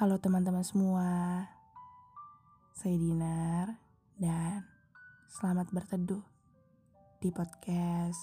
[0.00, 1.44] Halo teman-teman semua,
[2.72, 3.76] saya Dinar
[4.16, 4.64] dan
[5.28, 6.24] selamat berteduh
[7.20, 8.16] di podcast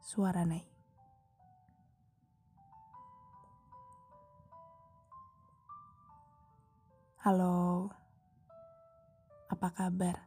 [0.00, 0.64] Suara Naik.
[7.20, 7.92] Halo,
[9.52, 10.24] apa kabar?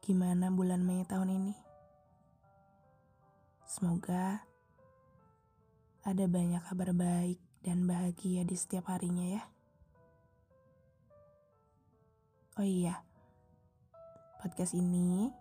[0.00, 1.52] Gimana bulan Mei tahun ini?
[3.68, 4.55] Semoga
[6.06, 9.42] ada banyak kabar baik dan bahagia di setiap harinya ya.
[12.56, 13.02] Oh iya,
[14.38, 15.34] podcast ini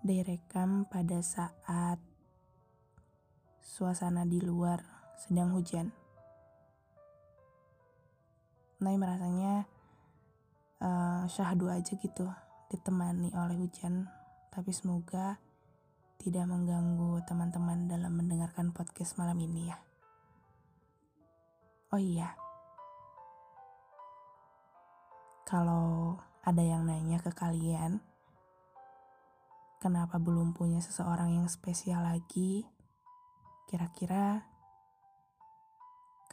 [0.00, 2.00] direkam pada saat
[3.60, 4.80] suasana di luar
[5.20, 5.92] sedang hujan.
[8.80, 9.68] Nah, merasanya
[10.80, 12.32] uh, syahdu aja gitu,
[12.72, 14.08] ditemani oleh hujan.
[14.48, 15.36] Tapi semoga
[16.16, 19.87] tidak mengganggu teman-teman dalam mendengarkan podcast malam ini ya.
[21.88, 22.36] Oh iya,
[25.48, 28.04] kalau ada yang nanya ke kalian,
[29.80, 32.68] kenapa belum punya seseorang yang spesial lagi?
[33.72, 34.44] Kira-kira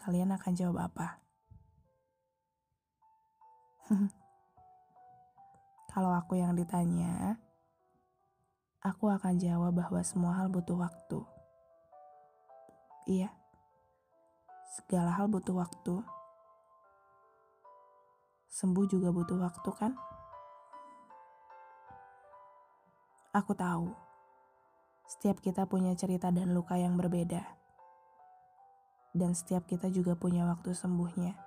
[0.03, 1.23] kalian akan jawab apa?
[5.95, 7.39] Kalau aku yang ditanya,
[8.83, 11.23] aku akan jawab bahwa semua hal butuh waktu.
[13.07, 13.44] Iya
[14.75, 16.03] Segala hal butuh waktu.
[18.51, 19.95] Sembuh juga butuh waktu, kan?
[23.31, 23.87] Aku tahu,
[25.07, 27.39] setiap kita punya cerita dan luka yang berbeda,
[29.15, 31.39] dan setiap kita juga punya waktu sembuhnya.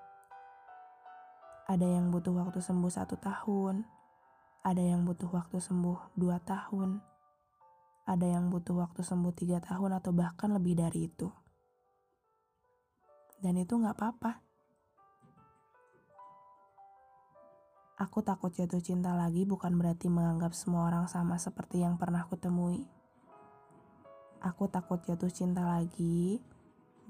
[1.69, 3.85] Ada yang butuh waktu sembuh satu tahun,
[4.65, 6.97] ada yang butuh waktu sembuh dua tahun,
[8.09, 11.29] ada yang butuh waktu sembuh tiga tahun, atau bahkan lebih dari itu
[13.39, 14.33] dan itu nggak apa-apa.
[17.99, 22.39] Aku takut jatuh cinta lagi bukan berarti menganggap semua orang sama seperti yang pernah aku
[22.39, 22.87] temui.
[24.39, 26.39] Aku takut jatuh cinta lagi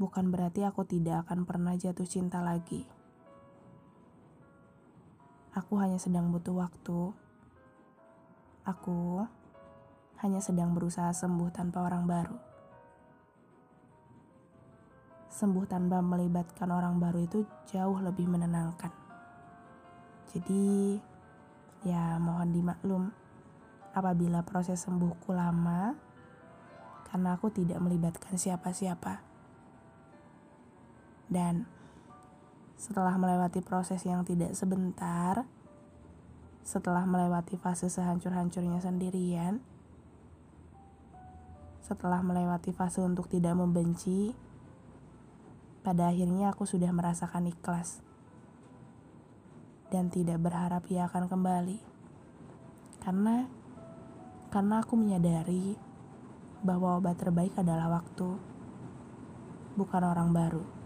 [0.00, 2.88] bukan berarti aku tidak akan pernah jatuh cinta lagi.
[5.52, 7.12] Aku hanya sedang butuh waktu.
[8.64, 9.28] Aku
[10.24, 12.47] hanya sedang berusaha sembuh tanpa orang baru
[15.38, 18.90] sembuh tanpa melibatkan orang baru itu jauh lebih menenangkan.
[20.34, 20.98] Jadi,
[21.86, 23.14] ya mohon dimaklum
[23.94, 25.94] apabila proses sembuhku lama
[27.06, 29.22] karena aku tidak melibatkan siapa-siapa.
[31.30, 31.70] Dan
[32.74, 35.46] setelah melewati proses yang tidak sebentar,
[36.66, 39.62] setelah melewati fase sehancur-hancurnya sendirian,
[41.80, 44.36] setelah melewati fase untuk tidak membenci,
[45.88, 48.04] pada akhirnya aku sudah merasakan ikhlas
[49.88, 51.80] dan tidak berharap ia akan kembali.
[53.00, 53.48] Karena
[54.52, 55.80] karena aku menyadari
[56.60, 58.36] bahwa obat terbaik adalah waktu,
[59.80, 60.77] bukan orang baru.